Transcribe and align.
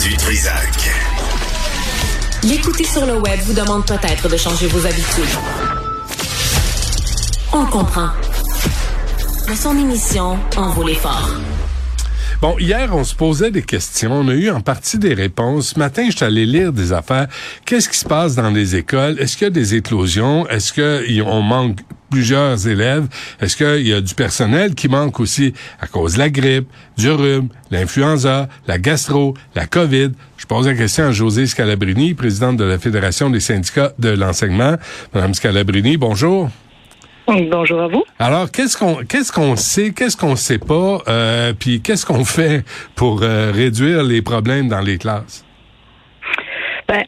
Du 0.00 0.16
Trisac. 0.16 0.90
L'écouter 2.44 2.84
sur 2.84 3.04
le 3.04 3.18
web 3.18 3.38
vous 3.40 3.52
demande 3.52 3.84
peut-être 3.84 4.26
de 4.26 4.38
changer 4.38 4.66
vos 4.68 4.86
habitudes. 4.86 5.36
On 7.52 7.66
comprend. 7.66 8.08
Mais 9.48 9.54
son 9.54 9.76
émission 9.76 10.38
en 10.56 10.70
vaut 10.70 10.86
l'effort. 10.86 11.28
Bon, 12.40 12.56
hier, 12.58 12.88
on 12.94 13.04
se 13.04 13.14
posait 13.14 13.50
des 13.50 13.62
questions. 13.62 14.12
On 14.12 14.28
a 14.28 14.32
eu 14.32 14.50
en 14.50 14.62
partie 14.62 14.98
des 14.98 15.12
réponses. 15.12 15.74
Ce 15.74 15.78
matin, 15.78 16.06
je 16.08 16.16
suis 16.16 16.24
allé 16.24 16.46
lire 16.46 16.72
des 16.72 16.94
affaires. 16.94 17.28
Qu'est-ce 17.66 17.90
qui 17.90 17.98
se 17.98 18.06
passe 18.06 18.34
dans 18.34 18.50
les 18.50 18.74
écoles? 18.74 19.20
Est-ce 19.20 19.36
qu'il 19.36 19.44
y 19.44 19.48
a 19.48 19.50
des 19.50 19.74
éclosions? 19.74 20.48
Est-ce 20.48 20.72
qu'on 20.72 21.42
manque 21.42 21.80
plusieurs 22.12 22.68
élèves? 22.68 23.08
Est-ce 23.40 23.56
qu'il 23.56 23.88
y 23.88 23.94
a 23.94 24.02
du 24.02 24.14
personnel 24.14 24.74
qui 24.74 24.88
manque 24.88 25.18
aussi 25.18 25.54
à 25.80 25.86
cause 25.86 26.14
de 26.14 26.18
la 26.18 26.28
grippe, 26.28 26.68
du 26.98 27.10
rhume, 27.10 27.48
l'influenza, 27.70 28.48
la 28.66 28.78
gastro, 28.78 29.32
la 29.54 29.66
COVID? 29.66 30.10
Je 30.36 30.46
pose 30.46 30.66
la 30.68 30.74
question 30.74 31.06
à 31.06 31.12
José 31.12 31.46
Scalabrini, 31.46 32.12
présidente 32.12 32.58
de 32.58 32.64
la 32.64 32.78
Fédération 32.78 33.30
des 33.30 33.40
syndicats 33.40 33.92
de 33.98 34.10
l'enseignement. 34.10 34.76
Madame 35.14 35.32
Scalabrini, 35.32 35.96
bonjour. 35.96 36.50
Bonjour 37.26 37.80
à 37.80 37.88
vous. 37.88 38.04
Alors, 38.18 38.50
qu'est-ce 38.50 38.76
qu'on 38.76 38.96
qu'est-ce 38.96 39.32
qu'on 39.32 39.56
sait, 39.56 39.92
qu'est-ce 39.92 40.16
qu'on 40.18 40.36
sait 40.36 40.58
pas, 40.58 40.98
euh, 41.08 41.54
puis 41.58 41.80
qu'est-ce 41.80 42.04
qu'on 42.04 42.26
fait 42.26 42.62
pour 42.94 43.22
euh, 43.22 43.52
réduire 43.52 44.02
les 44.02 44.20
problèmes 44.20 44.68
dans 44.68 44.80
les 44.80 44.98
classes? 44.98 45.46
Ben, 46.86 47.04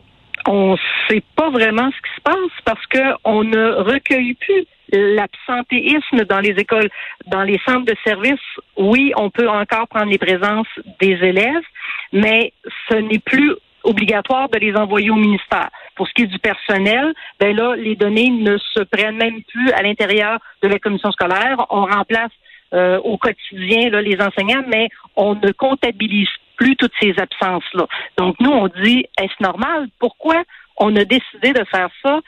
on 0.46 0.76
sait 1.08 1.22
pas 1.36 1.50
vraiment 1.50 1.90
ce 1.90 1.96
qui 1.96 2.16
se 2.16 2.22
passe 2.22 2.62
parce 2.64 2.86
que 2.86 3.02
on 3.24 3.44
ne 3.44 3.82
recueille 3.82 4.34
plus 4.34 4.64
l'absentéisme 4.96 6.24
dans 6.24 6.40
les 6.40 6.50
écoles, 6.50 6.88
dans 7.26 7.42
les 7.42 7.60
centres 7.66 7.86
de 7.86 7.96
services. 8.04 8.40
Oui, 8.76 9.12
on 9.16 9.30
peut 9.30 9.48
encore 9.48 9.88
prendre 9.88 10.10
les 10.10 10.18
présences 10.18 10.68
des 11.00 11.12
élèves, 11.22 11.64
mais 12.12 12.52
ce 12.88 12.96
n'est 12.96 13.18
plus 13.18 13.52
obligatoire 13.84 14.48
de 14.48 14.58
les 14.58 14.74
envoyer 14.74 15.10
au 15.10 15.16
ministère. 15.16 15.68
Pour 15.94 16.08
ce 16.08 16.14
qui 16.14 16.22
est 16.22 16.26
du 16.26 16.38
personnel, 16.38 17.14
ben 17.38 17.54
là, 17.54 17.76
les 17.76 17.94
données 17.94 18.30
ne 18.30 18.56
se 18.58 18.80
prennent 18.80 19.16
même 19.16 19.42
plus 19.44 19.70
à 19.72 19.82
l'intérieur 19.82 20.38
de 20.62 20.68
la 20.68 20.78
commission 20.78 21.12
scolaire. 21.12 21.66
On 21.70 21.84
remplace 21.84 22.32
euh, 22.72 22.98
au 23.04 23.18
quotidien 23.18 23.90
là, 23.90 24.00
les 24.00 24.20
enseignants, 24.20 24.64
mais 24.66 24.88
on 25.16 25.34
ne 25.34 25.52
comptabilise 25.52 26.28
plus 26.56 26.76
toutes 26.76 26.92
ces 27.00 27.14
absences-là. 27.18 27.86
Donc, 28.16 28.36
nous, 28.40 28.50
on 28.50 28.68
dit, 28.82 29.06
est-ce 29.20 29.42
normal? 29.42 29.88
Pourquoi 29.98 30.42
on 30.76 30.94
a 30.96 31.04
décidé 31.04 31.52
de 31.52 31.64
faire 31.64 31.90
ça? 32.02 32.20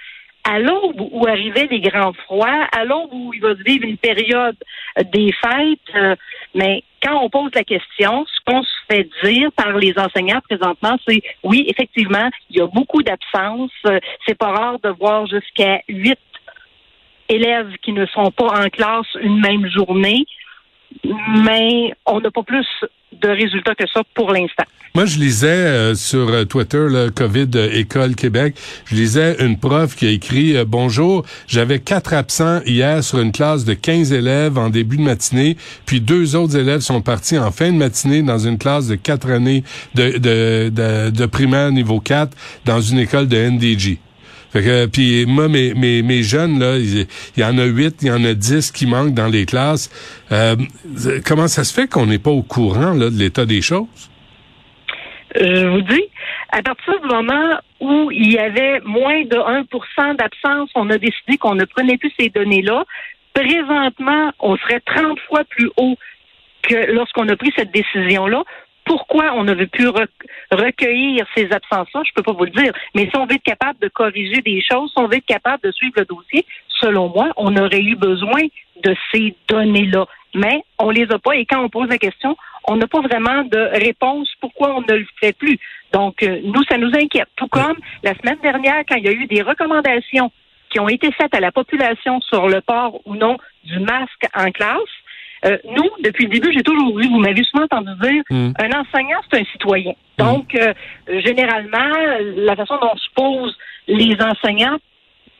À 0.48 0.60
l'aube 0.60 1.00
où 1.10 1.26
arrivaient 1.26 1.66
les 1.68 1.80
grands 1.80 2.12
froids, 2.12 2.66
à 2.72 2.84
l'aube 2.84 3.12
où 3.12 3.34
il 3.34 3.40
va 3.40 3.56
se 3.56 3.62
vivre 3.62 3.84
une 3.84 3.98
période 3.98 4.56
des 5.12 5.32
fêtes, 5.32 5.96
euh, 5.96 6.14
mais 6.54 6.84
quand 7.02 7.20
on 7.22 7.28
pose 7.28 7.50
la 7.54 7.64
question, 7.64 8.24
ce 8.26 8.40
qu'on 8.46 8.62
se 8.62 8.76
fait 8.88 9.08
dire 9.24 9.50
par 9.52 9.72
les 9.76 9.92
enseignants 9.98 10.40
présentement, 10.48 10.96
c'est 11.06 11.20
oui, 11.42 11.64
effectivement, 11.68 12.30
il 12.50 12.58
y 12.58 12.60
a 12.60 12.66
beaucoup 12.66 13.02
d'absences. 13.02 13.70
Euh, 13.86 13.98
c'est 14.26 14.38
pas 14.38 14.52
rare 14.52 14.78
de 14.80 14.90
voir 14.90 15.26
jusqu'à 15.26 15.80
huit 15.88 16.18
élèves 17.28 17.72
qui 17.82 17.92
ne 17.92 18.06
sont 18.06 18.30
pas 18.30 18.64
en 18.64 18.68
classe 18.68 19.06
une 19.20 19.40
même 19.40 19.68
journée, 19.68 20.26
mais 21.44 21.92
on 22.06 22.20
n'a 22.20 22.30
pas 22.30 22.42
plus 22.42 22.66
de 23.12 23.28
résultats 23.28 23.74
que 23.74 23.84
ça 23.92 24.02
pour 24.14 24.30
l'instant. 24.30 24.64
Moi, 24.94 25.04
je 25.04 25.18
lisais 25.18 25.46
euh, 25.46 25.94
sur 25.94 26.28
euh, 26.30 26.44
Twitter, 26.44 26.86
le 26.88 27.10
COVID 27.10 27.48
euh, 27.54 27.68
École 27.70 28.14
Québec, 28.14 28.56
je 28.86 28.94
lisais 28.94 29.36
une 29.40 29.58
prof 29.58 29.94
qui 29.94 30.06
a 30.06 30.10
écrit 30.10 30.56
Bonjour, 30.64 31.24
j'avais 31.46 31.80
quatre 31.80 32.14
absents 32.14 32.60
hier 32.64 33.04
sur 33.04 33.18
une 33.18 33.30
classe 33.30 33.66
de 33.66 33.74
15 33.74 34.12
élèves 34.12 34.56
en 34.56 34.70
début 34.70 34.96
de 34.96 35.02
matinée, 35.02 35.58
puis 35.84 36.00
deux 36.00 36.34
autres 36.34 36.56
élèves 36.56 36.80
sont 36.80 37.02
partis 37.02 37.38
en 37.38 37.50
fin 37.50 37.72
de 37.72 37.76
matinée 37.76 38.22
dans 38.22 38.38
une 38.38 38.56
classe 38.56 38.86
de 38.86 38.94
quatre 38.94 39.30
années 39.30 39.64
de, 39.94 40.16
de, 40.16 40.70
de, 40.70 41.10
de 41.10 41.26
primaire 41.26 41.72
niveau 41.72 42.00
4 42.00 42.34
dans 42.64 42.80
une 42.80 42.98
école 42.98 43.28
de 43.28 43.36
NDG. 43.36 43.98
Que, 44.60 44.86
puis 44.86 45.26
moi, 45.26 45.48
mes, 45.48 45.74
mes, 45.74 46.02
mes 46.02 46.22
jeunes, 46.22 46.58
là, 46.58 46.76
il, 46.78 47.06
y 47.36 47.44
en 47.44 47.58
a 47.58 47.64
huit, 47.64 48.02
il 48.02 48.08
y 48.08 48.10
en 48.10 48.24
a 48.24 48.34
dix 48.34 48.70
qui 48.70 48.86
manquent 48.86 49.14
dans 49.14 49.28
les 49.28 49.46
classes. 49.46 49.90
Euh, 50.32 50.56
comment 51.24 51.48
ça 51.48 51.64
se 51.64 51.74
fait 51.74 51.88
qu'on 51.88 52.06
n'est 52.06 52.18
pas 52.18 52.30
au 52.30 52.42
courant 52.42 52.92
là, 52.92 53.10
de 53.10 53.18
l'état 53.18 53.46
des 53.46 53.62
choses? 53.62 54.10
Je 55.34 55.66
vous 55.66 55.82
dis, 55.82 56.04
à 56.50 56.62
partir 56.62 57.00
du 57.00 57.08
moment 57.08 57.58
où 57.80 58.10
il 58.10 58.32
y 58.32 58.38
avait 58.38 58.80
moins 58.84 59.22
de 59.24 59.36
1% 59.36 60.16
d'absence, 60.16 60.70
on 60.74 60.88
a 60.90 60.98
décidé 60.98 61.36
qu'on 61.38 61.54
ne 61.54 61.64
prenait 61.64 61.98
plus 61.98 62.12
ces 62.18 62.30
données-là. 62.30 62.84
Présentement, 63.34 64.32
on 64.40 64.56
serait 64.56 64.80
30 64.80 65.18
fois 65.28 65.44
plus 65.44 65.70
haut 65.76 65.96
que 66.62 66.92
lorsqu'on 66.92 67.28
a 67.28 67.36
pris 67.36 67.52
cette 67.56 67.70
décision-là 67.72 68.42
pourquoi 68.86 69.32
on 69.34 69.44
ne 69.44 69.52
veut 69.52 69.66
plus 69.66 69.88
recueillir 70.50 71.26
ces 71.36 71.50
absences-là, 71.52 72.02
je 72.06 72.12
peux 72.14 72.22
pas 72.22 72.32
vous 72.32 72.44
le 72.44 72.50
dire. 72.50 72.72
Mais 72.94 73.10
si 73.10 73.16
on 73.16 73.26
veut 73.26 73.34
être 73.34 73.42
capable 73.42 73.78
de 73.80 73.88
corriger 73.88 74.40
des 74.40 74.62
choses, 74.62 74.90
si 74.92 74.98
on 74.98 75.08
veut 75.08 75.16
être 75.16 75.26
capable 75.26 75.62
de 75.64 75.72
suivre 75.72 75.94
le 75.96 76.04
dossier, 76.04 76.46
selon 76.80 77.08
moi, 77.08 77.30
on 77.36 77.56
aurait 77.56 77.82
eu 77.82 77.96
besoin 77.96 78.42
de 78.82 78.94
ces 79.12 79.34
données-là. 79.48 80.06
Mais 80.34 80.62
on 80.78 80.90
les 80.90 81.10
a 81.10 81.18
pas 81.18 81.34
et 81.36 81.46
quand 81.46 81.62
on 81.62 81.68
pose 81.68 81.88
la 81.88 81.98
question, 81.98 82.36
on 82.64 82.76
n'a 82.76 82.86
pas 82.86 83.00
vraiment 83.00 83.42
de 83.42 83.58
réponse 83.78 84.28
pourquoi 84.40 84.76
on 84.76 84.80
ne 84.82 84.98
le 84.98 85.06
fait 85.20 85.36
plus. 85.36 85.58
Donc, 85.92 86.22
euh, 86.22 86.40
nous, 86.44 86.62
ça 86.64 86.78
nous 86.78 86.94
inquiète. 86.94 87.28
Tout 87.36 87.48
comme 87.48 87.76
la 88.02 88.14
semaine 88.14 88.38
dernière, 88.42 88.82
quand 88.88 88.96
il 88.96 89.04
y 89.04 89.08
a 89.08 89.12
eu 89.12 89.26
des 89.26 89.42
recommandations 89.42 90.30
qui 90.70 90.80
ont 90.80 90.88
été 90.88 91.10
faites 91.12 91.34
à 91.34 91.40
la 91.40 91.52
population 91.52 92.20
sur 92.20 92.48
le 92.48 92.60
port 92.60 93.00
ou 93.06 93.14
non 93.14 93.36
du 93.64 93.78
masque 93.80 94.26
en 94.34 94.50
classe, 94.50 94.78
euh, 95.44 95.58
nous, 95.64 95.90
depuis 96.00 96.24
le 96.24 96.30
début, 96.30 96.52
j'ai 96.52 96.62
toujours 96.62 96.96
vu, 96.98 97.08
vous 97.08 97.18
m'avez 97.18 97.44
souvent 97.44 97.64
entendu 97.64 97.90
dire, 98.00 98.22
hmm. 98.30 98.52
un 98.58 98.80
enseignant, 98.80 99.18
c'est 99.30 99.40
un 99.40 99.44
citoyen. 99.52 99.92
Hmm. 100.18 100.24
Donc, 100.24 100.54
euh, 100.54 100.72
généralement, 101.08 101.90
la 102.36 102.56
façon 102.56 102.78
dont 102.80 102.96
se 102.96 103.08
posent 103.14 103.56
les 103.86 104.16
enseignants 104.20 104.78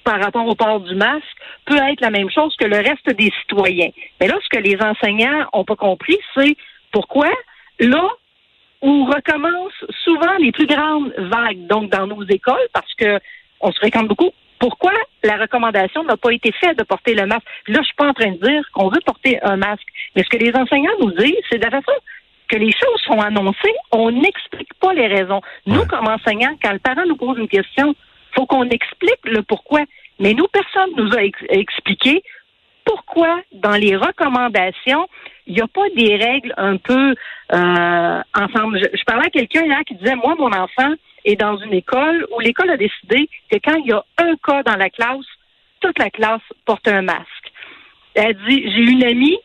par 0.04 0.20
rapport 0.20 0.46
au 0.46 0.54
port 0.54 0.80
du 0.80 0.94
masque 0.94 1.24
peut 1.64 1.78
être 1.90 2.00
la 2.00 2.10
même 2.10 2.30
chose 2.30 2.54
que 2.56 2.66
le 2.66 2.76
reste 2.76 3.10
des 3.10 3.32
citoyens. 3.40 3.90
Mais 4.20 4.28
là, 4.28 4.36
ce 4.40 4.56
que 4.56 4.62
les 4.62 4.80
enseignants 4.80 5.46
ont 5.52 5.64
pas 5.64 5.74
compris, 5.74 6.16
c'est 6.34 6.56
pourquoi 6.92 7.28
là 7.80 8.08
où 8.82 9.04
recommencent 9.06 9.84
souvent 10.04 10.36
les 10.38 10.52
plus 10.52 10.66
grandes 10.66 11.12
vagues, 11.16 11.66
donc 11.66 11.90
dans 11.90 12.06
nos 12.06 12.22
écoles, 12.24 12.68
parce 12.72 12.94
que 12.94 13.18
on 13.60 13.72
se 13.72 13.78
fréquente 13.78 14.06
beaucoup, 14.06 14.30
pourquoi 14.58 14.92
la 15.22 15.36
recommandation 15.36 16.02
n'a 16.04 16.16
pas 16.16 16.32
été 16.32 16.52
faite 16.52 16.78
de 16.78 16.84
porter 16.84 17.14
le 17.14 17.26
masque? 17.26 17.46
Là, 17.68 17.80
je 17.80 17.86
suis 17.86 17.94
pas 17.94 18.08
en 18.08 18.14
train 18.14 18.32
de 18.32 18.38
dire 18.38 18.62
qu'on 18.72 18.88
veut 18.88 19.00
porter 19.04 19.38
un 19.42 19.56
masque. 19.56 19.86
Mais 20.14 20.22
ce 20.22 20.28
que 20.28 20.42
les 20.42 20.54
enseignants 20.54 20.96
nous 21.00 21.12
disent, 21.12 21.34
c'est 21.50 21.58
de 21.58 21.64
la 21.64 21.70
façon 21.70 21.92
que 22.48 22.56
les 22.56 22.72
choses 22.72 23.00
sont 23.04 23.20
annoncées, 23.20 23.74
on 23.90 24.10
n'explique 24.10 24.72
pas 24.80 24.94
les 24.94 25.06
raisons. 25.08 25.40
Nous, 25.66 25.84
comme 25.86 26.06
enseignants, 26.06 26.56
quand 26.62 26.72
le 26.72 26.78
parent 26.78 27.04
nous 27.06 27.16
pose 27.16 27.38
une 27.38 27.48
question, 27.48 27.94
faut 28.34 28.46
qu'on 28.46 28.68
explique 28.68 29.24
le 29.24 29.42
pourquoi. 29.42 29.80
Mais 30.20 30.32
nous, 30.32 30.46
personne 30.48 30.90
nous 30.96 31.12
a 31.16 31.22
expliqué 31.50 32.22
pourquoi 32.84 33.40
dans 33.52 33.72
les 33.72 33.96
recommandations, 33.96 35.08
il 35.46 35.54
n'y 35.54 35.60
a 35.60 35.66
pas 35.66 35.88
des 35.96 36.16
règles 36.16 36.54
un 36.56 36.76
peu 36.76 37.14
euh, 37.52 38.22
ensemble. 38.34 38.78
Je, 38.78 38.96
je, 38.96 39.04
parlais 39.04 39.26
à 39.26 39.30
quelqu'un 39.30 39.64
hier 39.64 39.80
qui 39.86 39.96
disait, 39.96 40.14
moi, 40.14 40.36
mon 40.38 40.52
enfant, 40.52 40.94
et 41.26 41.34
dans 41.34 41.58
une 41.58 41.74
école 41.74 42.26
où 42.32 42.40
l'école 42.40 42.70
a 42.70 42.76
décidé 42.76 43.28
que 43.50 43.58
quand 43.62 43.74
il 43.74 43.88
y 43.88 43.92
a 43.92 44.02
un 44.18 44.36
cas 44.36 44.62
dans 44.62 44.76
la 44.76 44.88
classe, 44.88 45.26
toute 45.80 45.98
la 45.98 46.08
classe 46.08 46.40
porte 46.64 46.88
un 46.88 47.02
masque. 47.02 47.52
Elle 48.14 48.36
dit, 48.48 48.62
j'ai 48.70 48.92
une 48.92 49.04
amie 49.04 49.36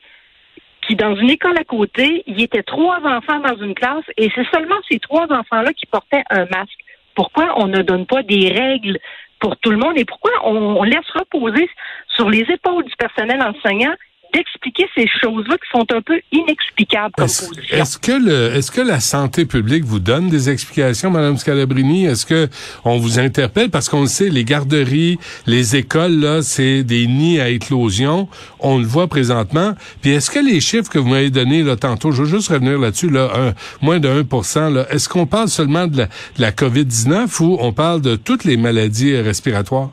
qui, 0.87 0.95
dans 0.95 1.15
une 1.15 1.31
école 1.31 1.57
à 1.57 1.63
côté, 1.63 2.23
il 2.27 2.39
y 2.39 2.43
était 2.43 2.63
trois 2.63 2.99
enfants 3.03 3.39
dans 3.39 3.57
une 3.57 3.73
classe 3.73 4.05
et 4.15 4.31
c'est 4.33 4.47
seulement 4.53 4.77
ces 4.89 4.99
trois 4.99 5.25
enfants-là 5.31 5.73
qui 5.73 5.87
portaient 5.87 6.23
un 6.29 6.45
masque. 6.45 6.79
Pourquoi 7.15 7.59
on 7.59 7.67
ne 7.67 7.81
donne 7.81 8.05
pas 8.05 8.23
des 8.23 8.49
règles 8.49 8.99
pour 9.39 9.57
tout 9.57 9.71
le 9.71 9.77
monde 9.77 9.97
et 9.97 10.05
pourquoi 10.05 10.31
on 10.45 10.83
laisse 10.83 11.09
reposer 11.15 11.67
sur 12.15 12.29
les 12.29 12.41
épaules 12.41 12.85
du 12.85 12.95
personnel 12.95 13.41
enseignant 13.41 13.95
d'expliquer 14.33 14.87
ces 14.95 15.07
choses-là 15.21 15.55
qui 15.57 15.69
sont 15.71 15.85
un 15.95 16.01
peu 16.01 16.19
inexplicables 16.31 17.13
comme 17.17 17.25
est 17.25 17.47
position. 17.47 17.77
Est-ce 17.77 17.97
que 17.97 18.11
le, 18.11 18.55
est-ce 18.55 18.71
que 18.71 18.81
la 18.81 18.99
santé 18.99 19.45
publique 19.45 19.83
vous 19.83 19.99
donne 19.99 20.29
des 20.29 20.49
explications, 20.49 21.09
Madame 21.09 21.37
Scalabrini? 21.37 22.05
Est-ce 22.05 22.25
que 22.25 22.47
on 22.85 22.97
vous 22.97 23.19
interpelle? 23.19 23.69
Parce 23.69 23.89
qu'on 23.89 24.01
le 24.01 24.07
sait, 24.07 24.29
les 24.29 24.43
garderies, 24.43 25.17
les 25.47 25.75
écoles 25.75 26.19
là, 26.19 26.41
c'est 26.41 26.83
des 26.83 27.07
nids 27.07 27.39
à 27.39 27.49
éclosion. 27.49 28.27
On 28.59 28.77
le 28.77 28.85
voit 28.85 29.07
présentement. 29.07 29.73
Puis 30.01 30.11
est-ce 30.11 30.29
que 30.29 30.39
les 30.39 30.59
chiffres 30.59 30.89
que 30.89 30.99
vous 30.99 31.09
m'avez 31.09 31.29
donnés 31.29 31.63
là 31.63 31.75
tantôt, 31.75 32.11
je 32.11 32.23
veux 32.23 32.29
juste 32.29 32.49
revenir 32.49 32.79
là-dessus 32.79 33.09
là, 33.09 33.31
un, 33.35 33.53
moins 33.81 33.99
de 33.99 34.07
1 34.07 34.69
là, 34.69 34.85
est-ce 34.89 35.09
qu'on 35.09 35.25
parle 35.25 35.49
seulement 35.49 35.87
de 35.87 35.97
la, 35.97 36.05
de 36.05 36.41
la 36.41 36.51
COVID-19 36.51 37.41
ou 37.41 37.57
on 37.59 37.73
parle 37.73 38.01
de 38.01 38.15
toutes 38.15 38.43
les 38.43 38.57
maladies 38.57 39.15
respiratoires? 39.17 39.91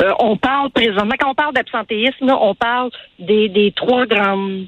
Euh, 0.00 0.12
on 0.18 0.36
parle 0.36 0.70
présentement, 0.70 1.14
quand 1.18 1.30
on 1.30 1.34
parle 1.34 1.54
d'absentéisme, 1.54 2.30
on 2.30 2.54
parle 2.54 2.90
des, 3.18 3.48
des 3.48 3.72
trois 3.72 4.06
grandes 4.06 4.66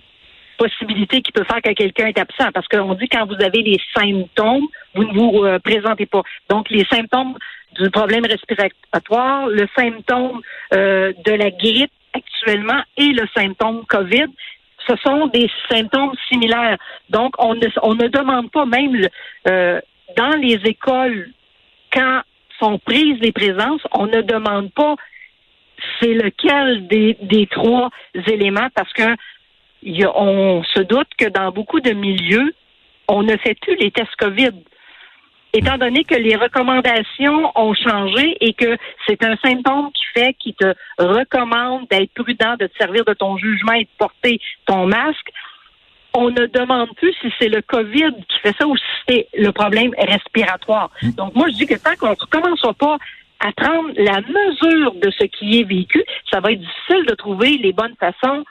possibilités 0.59 1.23
qui 1.23 1.33
peuvent 1.33 1.47
faire 1.47 1.63
que 1.63 1.73
quelqu'un 1.73 2.07
est 2.07 2.19
absent. 2.19 2.51
Parce 2.53 2.69
qu'on 2.69 2.95
dit 2.95 3.09
quand 3.09 3.27
vous 3.27 3.43
avez 3.43 3.63
les 3.63 3.81
symptômes, 3.97 4.67
vous 4.95 5.05
ne 5.05 5.13
vous 5.13 5.45
euh, 5.45 5.59
présentez 5.59 6.07
pas. 6.07 6.23
Donc, 6.49 6.71
les 6.71 6.85
symptômes 6.85 7.35
du 7.79 7.91
problème 7.91 8.25
respiratoire, 8.27 9.49
le 9.49 9.67
symptôme 9.77 10.41
euh, 10.75 11.13
de 11.25 11.33
la 11.33 11.51
grippe 11.51 11.91
actuellement 12.13 12.83
et 12.99 13.09
le 13.09 13.27
symptôme 13.35 13.85
COVID 13.87 14.27
ce 14.89 14.97
sont 14.97 15.29
des 15.29 15.49
symptômes 15.71 16.13
similaires. 16.29 16.77
Donc, 17.09 17.35
on 17.39 17.55
ne, 17.55 17.69
on 17.83 17.95
ne 17.95 18.09
demande 18.09 18.51
pas 18.51 18.67
même 18.67 19.07
euh, 19.49 19.81
dans 20.17 20.37
les 20.41 20.59
écoles, 20.65 21.31
quand 21.93 22.23
sont 22.59 22.79
prises 22.79 23.19
les 23.21 23.33
présences, 23.33 23.81
on 23.93 24.07
ne 24.07 24.23
demande 24.23 24.73
pas 24.73 24.97
c'est 26.01 26.15
lequel 26.15 26.87
des, 26.87 27.17
des 27.23 27.47
trois 27.47 27.91
éléments? 28.27 28.69
Parce 28.75 28.93
que 28.93 29.17
y 29.83 30.05
a, 30.05 30.17
on 30.17 30.63
se 30.65 30.81
doute 30.81 31.09
que 31.19 31.29
dans 31.29 31.51
beaucoup 31.51 31.81
de 31.81 31.93
milieux, 31.93 32.55
on 33.09 33.23
ne 33.23 33.37
fait 33.37 33.59
plus 33.61 33.77
les 33.77 33.91
tests 33.91 34.15
COVID. 34.19 34.53
Étant 35.55 35.77
donné 35.77 36.05
que 36.05 36.15
les 36.15 36.35
recommandations 36.35 37.53
ont 37.55 37.75
changé 37.75 38.39
et 38.41 38.55
que 38.55 38.79
c'est 39.07 39.23
un 39.23 39.37
symptôme 39.45 39.91
qui 39.93 40.05
fait 40.15 40.35
qui 40.39 40.55
te 40.55 40.73
recommande 40.99 41.87
d'être 41.91 42.13
prudent, 42.15 42.57
de 42.59 42.69
te 42.69 42.77
servir 42.79 43.05
de 43.05 43.13
ton 43.13 43.37
jugement 43.37 43.75
et 43.75 43.85
de 43.85 43.91
porter 43.99 44.41
ton 44.65 44.87
masque, 44.87 45.31
on 46.15 46.31
ne 46.31 46.47
demande 46.47 46.95
plus 46.97 47.15
si 47.21 47.33
c'est 47.39 47.49
le 47.49 47.63
COVID 47.63 48.15
qui 48.29 48.39
fait 48.43 48.55
ça 48.59 48.67
ou 48.67 48.77
si 48.77 48.85
c'est 49.09 49.29
le 49.35 49.51
problème 49.53 49.93
respiratoire. 49.99 50.91
Mm. 51.03 51.11
Donc 51.13 51.35
moi, 51.35 51.49
je 51.49 51.57
dis 51.57 51.67
que 51.67 51.75
tant 51.75 51.97
qu'on 51.97 52.11
ne 52.11 52.27
commencera 52.31 52.73
pas 52.75 52.99
à 53.43 53.53
prendre 53.53 53.91
la 53.97 54.21
mesure 54.21 54.95
de 54.95 55.11
ce 55.11 55.25
qui 55.25 55.61
est 55.61 55.65
vécu, 55.65 56.03
ça 56.31 56.41
va 56.41 56.53
être 56.53 56.61
difficile 56.61 57.05
de 57.07 57.15
trouver 57.15 57.59
les 57.59 57.73
bonnes 57.73 57.97
façons 57.99 58.45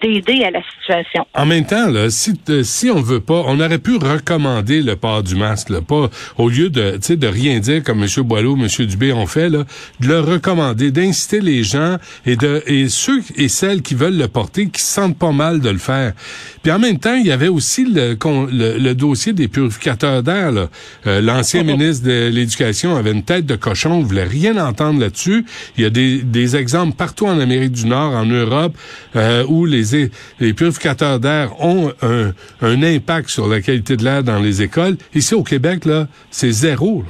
d'aider 0.00 0.44
à 0.44 0.50
la 0.50 0.60
situation. 0.62 1.26
En 1.34 1.46
même 1.46 1.66
temps, 1.66 1.88
là, 1.88 2.08
si, 2.10 2.34
euh, 2.48 2.62
si 2.62 2.90
on 2.90 3.00
veut 3.00 3.20
pas, 3.20 3.42
on 3.46 3.60
aurait 3.60 3.78
pu 3.78 3.96
recommander 3.96 4.80
le 4.80 4.96
port 4.96 5.22
du 5.22 5.34
masque, 5.34 5.70
là, 5.70 5.80
pas 5.80 6.08
au 6.38 6.48
lieu 6.48 6.70
de, 6.70 6.98
de 7.14 7.26
rien 7.26 7.58
dire 7.58 7.82
comme 7.82 8.02
M. 8.02 8.08
Boileau, 8.24 8.56
M. 8.56 8.68
Dubé 8.86 9.12
ont 9.12 9.26
fait, 9.26 9.48
là, 9.48 9.64
de 10.00 10.08
le 10.08 10.20
recommander, 10.20 10.90
d'inciter 10.90 11.40
les 11.40 11.62
gens 11.62 11.96
et 12.26 12.36
de 12.36 12.62
et 12.66 12.88
ceux 12.88 13.22
et 13.36 13.48
celles 13.48 13.82
qui 13.82 13.94
veulent 13.94 14.16
le 14.16 14.28
porter, 14.28 14.68
qui 14.68 14.80
se 14.80 14.92
sentent 14.92 15.18
pas 15.18 15.32
mal 15.32 15.60
de 15.60 15.70
le 15.70 15.78
faire. 15.78 16.12
Puis 16.62 16.70
en 16.70 16.78
même 16.78 16.98
temps, 16.98 17.14
il 17.14 17.26
y 17.26 17.32
avait 17.32 17.48
aussi 17.48 17.84
le, 17.84 18.16
le, 18.50 18.92
dossier 18.94 19.32
des 19.32 19.48
purificateurs 19.48 20.22
d'air. 20.22 20.52
Euh, 21.06 21.20
L'ancien 21.20 21.64
ministre 21.64 22.06
de 22.06 22.28
l'Éducation 22.28 22.96
avait 22.96 23.12
une 23.12 23.24
tête 23.24 23.46
de 23.46 23.56
cochon, 23.56 23.92
on 23.92 24.02
voulait 24.02 24.24
rien 24.24 24.56
entendre 24.56 25.00
là-dessus. 25.00 25.44
Il 25.76 25.82
y 25.82 25.86
a 25.86 25.90
des, 25.90 26.18
des 26.18 26.56
exemples 26.56 26.96
partout 26.96 27.26
en 27.26 27.40
Amérique 27.40 27.72
du 27.72 27.86
Nord, 27.86 28.12
en 28.12 28.26
Europe, 28.26 28.76
euh, 29.16 29.44
où 29.48 29.66
les, 29.72 30.10
les 30.40 30.54
purificateurs 30.54 31.18
d'air 31.18 31.60
ont 31.60 31.92
un, 32.02 32.32
un, 32.60 32.82
impact 32.82 33.28
sur 33.28 33.48
la 33.48 33.60
qualité 33.60 33.96
de 33.96 34.04
l'air 34.04 34.22
dans 34.22 34.38
les 34.38 34.62
écoles. 34.62 34.96
Ici 35.14 35.34
au 35.34 35.42
Québec, 35.42 35.84
là, 35.84 36.06
c'est 36.30 36.52
zéro. 36.52 37.04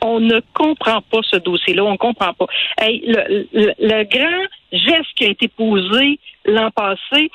On 0.00 0.20
ne 0.20 0.40
comprend 0.54 1.02
pas 1.02 1.20
ce 1.30 1.36
dossier-là, 1.36 1.84
on 1.84 1.92
ne 1.92 1.96
comprend 1.96 2.32
pas. 2.32 2.46
le, 2.80 3.46
le, 3.52 4.04
grand 4.04 4.46
geste 4.72 5.12
qui 5.16 5.24
a 5.24 5.28
été 5.28 5.48
posé 5.48 6.18
l'an 6.46 6.70
passé, 6.70 7.30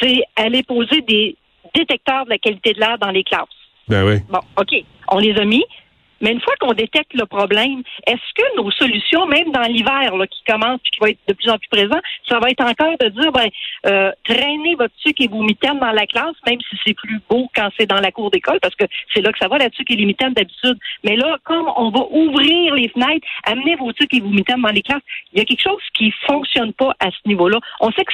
c'est 0.00 0.22
aller 0.36 0.62
poser 0.62 1.00
des 1.02 1.36
détecteurs 1.74 2.24
de 2.24 2.30
la 2.30 2.38
qualité 2.38 2.72
de 2.74 2.80
l'air 2.80 2.98
dans 2.98 3.10
les 3.10 3.24
classes. 3.24 3.48
Ben 3.88 4.04
oui. 4.04 4.16
Bon, 4.28 4.40
OK, 4.58 4.84
on 5.10 5.18
les 5.18 5.34
a 5.36 5.44
mis, 5.44 5.64
mais 6.20 6.32
une 6.32 6.40
fois 6.40 6.54
qu'on 6.60 6.72
détecte 6.72 7.14
le 7.14 7.26
problème, 7.26 7.82
est-ce 8.06 8.34
que 8.34 8.56
nos 8.56 8.70
solutions, 8.70 9.26
même 9.26 9.50
dans 9.52 9.62
l'hiver 9.62 10.12
qui 10.30 10.42
commence 10.44 10.80
et 10.84 10.90
qui 10.90 11.00
va 11.00 11.10
être 11.10 11.18
de 11.28 11.34
plus 11.34 11.50
en 11.50 11.58
plus 11.58 11.68
présent, 11.68 12.00
ça 12.28 12.38
va 12.38 12.50
être 12.50 12.62
encore 12.62 12.96
de 13.00 13.08
dire 13.08 13.32
ben 13.32 13.48
euh, 13.86 14.12
traînez 14.24 14.74
votre 14.74 14.94
sucre 14.98 15.22
et 15.22 15.28
vos 15.28 15.42
mitaines 15.42 15.78
dans 15.78 15.92
la 15.92 16.06
classe, 16.06 16.34
même 16.46 16.60
si 16.68 16.76
c'est 16.84 16.94
plus 16.94 17.20
beau 17.28 17.48
quand 17.54 17.68
c'est 17.78 17.86
dans 17.86 18.00
la 18.00 18.12
cour 18.12 18.30
d'école, 18.30 18.60
parce 18.60 18.74
que 18.74 18.84
c'est 19.14 19.22
là 19.22 19.32
que 19.32 19.38
ça 19.38 19.48
va, 19.48 19.58
la 19.58 19.70
sucre 19.70 19.92
et 19.92 19.96
les 19.96 20.06
mitaines 20.06 20.34
d'habitude. 20.34 20.78
Mais 21.04 21.16
là, 21.16 21.38
comme 21.44 21.70
on 21.76 21.90
va 21.90 22.06
ouvrir 22.10 22.74
les 22.74 22.88
fenêtres, 22.88 23.26
amener 23.44 23.76
vos 23.76 23.92
sucres 23.92 24.16
et 24.16 24.20
vos 24.20 24.28
mitaines 24.28 24.62
dans 24.62 24.70
les 24.70 24.82
classes, 24.82 25.02
il 25.32 25.38
y 25.38 25.42
a 25.42 25.44
quelque 25.44 25.62
chose 25.62 25.82
qui 25.94 26.12
fonctionne 26.26 26.72
pas 26.74 26.94
à 27.00 27.10
ce 27.10 27.28
niveau-là. 27.28 27.58
On 27.80 27.90
sait 27.92 28.04
que 28.04 28.12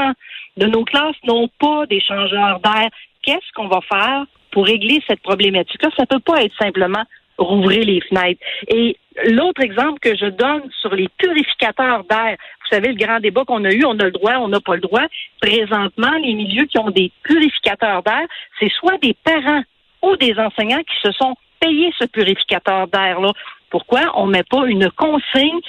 50% 0.00 0.12
de 0.56 0.66
nos 0.66 0.84
classes 0.84 1.16
n'ont 1.24 1.48
pas 1.60 1.86
des 1.86 2.00
changeurs 2.00 2.60
d'air. 2.60 2.88
Qu'est-ce 3.22 3.52
qu'on 3.54 3.68
va 3.68 3.80
faire 3.82 4.24
pour 4.50 4.66
régler 4.66 5.02
cette 5.06 5.20
problématique-là, 5.20 5.90
ça 5.96 6.06
peut 6.06 6.20
pas 6.20 6.42
être 6.42 6.56
simplement 6.58 7.04
rouvrir 7.38 7.84
les 7.84 8.00
fenêtres. 8.00 8.40
Et 8.68 8.96
l'autre 9.26 9.62
exemple 9.62 10.00
que 10.00 10.16
je 10.16 10.26
donne 10.26 10.62
sur 10.80 10.94
les 10.94 11.08
purificateurs 11.18 12.04
d'air, 12.04 12.36
vous 12.36 12.76
savez, 12.76 12.88
le 12.88 13.04
grand 13.04 13.20
débat 13.20 13.44
qu'on 13.44 13.64
a 13.64 13.72
eu, 13.72 13.84
on 13.84 13.98
a 13.98 14.04
le 14.04 14.10
droit, 14.10 14.34
on 14.38 14.48
n'a 14.48 14.60
pas 14.60 14.74
le 14.74 14.80
droit. 14.80 15.06
Présentement, 15.40 16.12
les 16.22 16.34
milieux 16.34 16.66
qui 16.66 16.78
ont 16.78 16.90
des 16.90 17.12
purificateurs 17.22 18.02
d'air, 18.02 18.26
c'est 18.58 18.70
soit 18.72 18.98
des 18.98 19.14
parents 19.24 19.62
ou 20.02 20.16
des 20.16 20.38
enseignants 20.38 20.82
qui 20.82 21.00
se 21.02 21.12
sont 21.12 21.34
payés 21.60 21.92
ce 21.98 22.04
purificateur 22.04 22.86
d'air-là. 22.88 23.32
Pourquoi? 23.70 24.12
On 24.14 24.26
ne 24.26 24.32
met 24.32 24.44
pas 24.44 24.66
une 24.66 24.90
consigne 24.90 25.60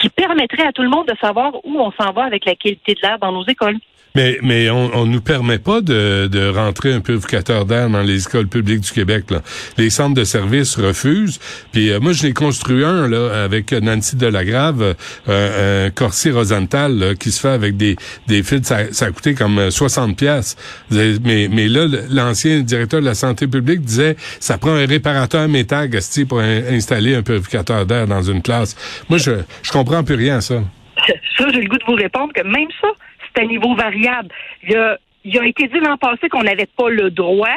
qui 0.00 0.08
permettrait 0.08 0.66
à 0.66 0.72
tout 0.72 0.82
le 0.82 0.88
monde 0.88 1.06
de 1.06 1.16
savoir 1.20 1.54
où 1.64 1.78
on 1.78 1.92
s'en 1.92 2.12
va 2.12 2.24
avec 2.24 2.44
la 2.44 2.54
qualité 2.54 2.94
de 2.94 3.00
l'air 3.02 3.18
dans 3.18 3.32
nos 3.32 3.44
écoles? 3.44 3.76
Mais, 4.14 4.38
mais 4.42 4.70
on, 4.70 4.90
on 4.94 5.06
nous 5.06 5.20
permet 5.20 5.58
pas 5.58 5.80
de, 5.80 6.26
de 6.26 6.48
rentrer 6.48 6.92
un 6.92 7.00
purificateur 7.00 7.64
d'air 7.64 7.88
dans 7.88 8.02
les 8.02 8.26
écoles 8.26 8.48
publiques 8.48 8.80
du 8.80 8.90
Québec. 8.90 9.30
Là. 9.30 9.40
Les 9.78 9.90
centres 9.90 10.14
de 10.14 10.24
services 10.24 10.76
refusent. 10.76 11.38
Puis 11.72 11.90
euh, 11.90 12.00
moi, 12.00 12.12
je 12.12 12.24
l'ai 12.24 12.32
construit 12.32 12.84
un 12.84 13.06
là 13.06 13.44
avec 13.44 13.72
Nancy 13.72 14.16
Delagrave, 14.16 14.96
euh, 15.28 15.86
un 15.86 15.90
Corsi 15.90 16.30
Rosenthal 16.30 17.14
qui 17.20 17.30
se 17.30 17.40
fait 17.40 17.48
avec 17.50 17.76
des, 17.76 17.96
des 18.26 18.42
fils. 18.42 18.66
Ça, 18.66 18.92
ça 18.92 19.06
a 19.06 19.10
coûté 19.12 19.34
comme 19.34 19.70
60 19.70 20.10
euh, 20.10 20.14
pièces. 20.14 20.56
Mais, 20.90 21.48
mais 21.50 21.68
là, 21.68 21.86
l'ancien 22.10 22.60
directeur 22.60 23.00
de 23.00 23.06
la 23.06 23.14
santé 23.14 23.46
publique 23.46 23.82
disait, 23.82 24.16
ça 24.40 24.58
prend 24.58 24.72
un 24.72 24.86
réparateur 24.86 25.46
métal 25.48 25.88
pour 26.28 26.40
installer 26.40 27.14
un 27.14 27.22
purificateur 27.22 27.86
d'air 27.86 28.06
dans 28.06 28.22
une 28.22 28.42
classe. 28.42 28.76
Moi, 29.08 29.18
je, 29.18 29.32
je 29.62 29.70
comprends 29.70 29.89
plus 30.04 30.14
rien 30.14 30.40
ça. 30.40 30.56
Ça, 31.36 31.46
j'ai 31.52 31.60
le 31.60 31.68
goût 31.68 31.78
de 31.78 31.84
vous 31.84 31.94
répondre 31.94 32.32
que 32.32 32.42
même 32.42 32.68
ça, 32.80 32.88
c'est 33.22 33.42
à 33.42 33.46
niveau 33.46 33.74
variable. 33.74 34.28
Il 34.62 34.76
a, 34.76 34.98
il 35.24 35.38
a 35.38 35.46
été 35.46 35.66
dit 35.68 35.78
l'an 35.78 35.96
passé 35.96 36.28
qu'on 36.28 36.42
n'avait 36.42 36.68
pas 36.76 36.90
le 36.90 37.10
droit, 37.10 37.56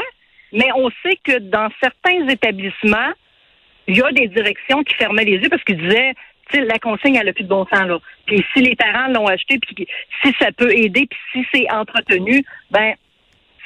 mais 0.54 0.68
on 0.76 0.90
sait 1.04 1.18
que 1.24 1.40
dans 1.40 1.70
certains 1.82 2.28
établissements, 2.30 3.12
il 3.88 3.98
y 3.98 4.02
a 4.02 4.12
des 4.12 4.28
directions 4.30 4.84
qui 4.84 4.94
fermaient 4.96 5.26
les 5.26 5.38
yeux 5.38 5.50
parce 5.50 5.64
qu'ils 5.64 5.78
disaient 5.78 6.14
la 6.62 6.80
consigne, 6.80 7.16
elle 7.16 7.26
n'a 7.26 7.34
plus 7.34 7.44
de 7.44 7.50
bon 7.50 7.66
sens, 7.66 7.88
là. 7.88 7.98
Puis 8.26 8.44
si 8.54 8.62
les 8.62 8.76
parents 8.76 9.08
l'ont 9.08 9.28
acheté, 9.28 9.58
puis 9.60 9.88
si 10.22 10.34
ça 10.40 10.52
peut 10.52 10.72
aider, 10.72 11.08
puis 11.10 11.20
si 11.32 11.48
c'est 11.54 11.72
entretenu, 11.72 12.44
ben 12.72 12.94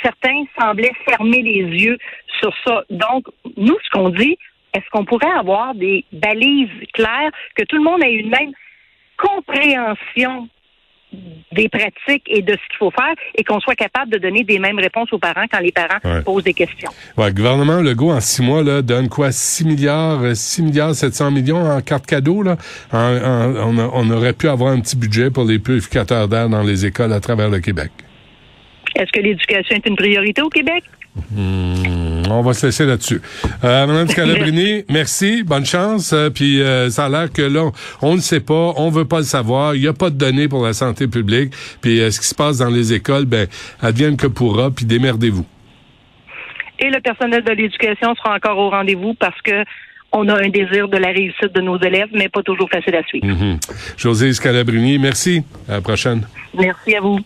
certains 0.01 0.43
semblaient 0.59 0.93
fermer 1.05 1.41
les 1.41 1.63
yeux 1.63 1.97
sur 2.39 2.53
ça. 2.65 2.83
Donc, 2.89 3.25
nous, 3.57 3.77
ce 3.83 3.89
qu'on 3.91 4.09
dit, 4.09 4.37
est-ce 4.77 4.85
qu'on 4.91 5.05
pourrait 5.05 5.31
avoir 5.37 5.73
des 5.73 6.05
balises 6.11 6.69
claires, 6.93 7.31
que 7.55 7.63
tout 7.63 7.77
le 7.77 7.83
monde 7.83 8.03
ait 8.03 8.13
une 8.13 8.29
même 8.29 8.51
compréhension 9.17 10.47
des 11.53 11.69
pratiques 11.69 12.25
et 12.27 12.41
de 12.41 12.51
ce 12.51 12.67
qu'il 12.67 12.77
faut 12.77 12.91
faire 12.91 13.15
et 13.35 13.43
qu'on 13.43 13.59
soit 13.59 13.75
capable 13.75 14.11
de 14.11 14.17
donner 14.17 14.43
des 14.43 14.59
mêmes 14.59 14.77
réponses 14.77 15.11
aux 15.13 15.17
parents 15.17 15.45
quand 15.49 15.59
les 15.59 15.71
parents 15.71 16.21
posent 16.23 16.43
des 16.43 16.53
questions? 16.53 16.91
Ouais, 17.17 17.27
le 17.27 17.33
gouvernement 17.33 17.81
Legault, 17.81 18.11
en 18.11 18.19
six 18.19 18.43
mois, 18.43 18.61
là, 18.61 18.81
donne 18.81 19.07
quoi? 19.07 19.31
6 19.31 19.65
milliards, 19.65 20.35
6 20.35 20.61
milliards 20.63 20.93
700 20.93 21.31
millions 21.31 21.65
en 21.65 21.81
cartes 21.81 22.05
cadeaux, 22.05 22.43
là? 22.43 22.57
on, 22.91 24.09
aurait 24.11 24.33
pu 24.33 24.49
avoir 24.49 24.73
un 24.73 24.81
petit 24.81 24.97
budget 24.97 25.31
pour 25.31 25.45
les 25.45 25.59
purificateurs 25.59 26.27
d'air 26.27 26.49
dans 26.49 26.61
les 26.61 26.85
écoles 26.85 27.13
à 27.13 27.19
travers 27.19 27.49
le 27.49 27.59
Québec. 27.59 27.91
Est-ce 28.95 29.11
que 29.11 29.21
l'éducation 29.21 29.77
est 29.77 29.85
une 29.87 29.95
priorité 29.95 30.41
au 30.41 30.49
Québec? 30.49 30.83
Hmm, 31.31 32.06
on 32.31 32.41
va 32.41 32.53
se 32.53 32.65
laisser 32.65 32.85
là-dessus. 32.85 33.21
Euh, 33.63 33.87
Madame 33.87 34.07
Scalabrini, 34.07 34.83
merci, 34.89 35.43
bonne 35.43 35.65
chance. 35.65 36.13
Euh, 36.13 36.29
puis 36.29 36.61
euh, 36.61 36.89
ça 36.89 37.05
a 37.05 37.09
l'air 37.09 37.31
que 37.31 37.41
là, 37.41 37.69
on 38.01 38.15
ne 38.15 38.21
sait 38.21 38.39
pas, 38.39 38.73
on 38.77 38.89
veut 38.89 39.05
pas 39.05 39.19
le 39.19 39.23
savoir. 39.23 39.75
Il 39.75 39.81
n'y 39.81 39.87
a 39.87 39.93
pas 39.93 40.09
de 40.09 40.15
données 40.15 40.47
pour 40.47 40.63
la 40.65 40.73
santé 40.73 41.07
publique. 41.07 41.53
Puis 41.81 42.01
euh, 42.01 42.11
ce 42.11 42.19
qui 42.19 42.27
se 42.27 42.35
passe 42.35 42.57
dans 42.57 42.69
les 42.69 42.93
écoles, 42.93 43.25
ben, 43.25 43.47
advienne 43.81 44.17
que 44.17 44.27
pourra. 44.27 44.71
Puis 44.71 44.85
démerdez-vous. 44.85 45.45
Et 46.79 46.89
le 46.89 46.99
personnel 46.99 47.43
de 47.43 47.51
l'éducation 47.51 48.13
sera 48.15 48.35
encore 48.35 48.57
au 48.57 48.69
rendez-vous 48.69 49.13
parce 49.15 49.41
que 49.41 49.63
on 50.11 50.27
a 50.29 50.41
un 50.41 50.49
désir 50.49 50.87
de 50.87 50.97
la 50.97 51.09
réussite 51.09 51.53
de 51.53 51.61
nos 51.61 51.77
élèves, 51.81 52.07
mais 52.13 52.29
pas 52.29 52.41
toujours 52.41 52.69
facile 52.69 52.95
à 52.95 53.03
suivre. 53.03 53.27
Mm-hmm. 53.27 53.59
José 53.97 54.31
Scalabrini, 54.33 54.97
merci. 54.97 55.43
À 55.67 55.73
la 55.73 55.81
prochaine. 55.81 56.25
Merci 56.57 56.95
à 56.95 57.01
vous. 57.01 57.19